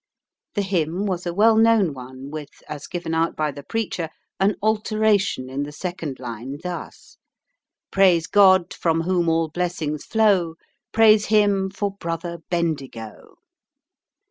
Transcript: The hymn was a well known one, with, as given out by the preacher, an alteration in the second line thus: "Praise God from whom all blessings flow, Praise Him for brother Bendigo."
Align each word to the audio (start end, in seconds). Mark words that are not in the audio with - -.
The 0.55 0.63
hymn 0.63 1.05
was 1.05 1.27
a 1.27 1.31
well 1.35 1.55
known 1.57 1.93
one, 1.93 2.31
with, 2.31 2.49
as 2.67 2.87
given 2.87 3.13
out 3.13 3.35
by 3.35 3.51
the 3.51 3.61
preacher, 3.61 4.09
an 4.39 4.55
alteration 4.59 5.47
in 5.47 5.61
the 5.61 5.71
second 5.71 6.19
line 6.19 6.57
thus: 6.63 7.17
"Praise 7.91 8.25
God 8.25 8.73
from 8.73 9.01
whom 9.01 9.29
all 9.29 9.47
blessings 9.49 10.03
flow, 10.03 10.55
Praise 10.91 11.27
Him 11.27 11.69
for 11.69 11.91
brother 11.95 12.39
Bendigo." 12.49 13.35